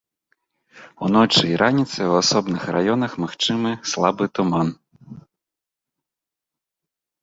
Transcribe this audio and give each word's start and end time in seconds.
Уночы 1.07 1.43
і 1.49 1.59
раніцай 1.63 2.05
у 2.15 2.17
асобных 2.23 2.61
раёнах 2.77 3.11
магчымы 3.27 3.71
слабы 3.95 4.33
туман. 4.41 4.77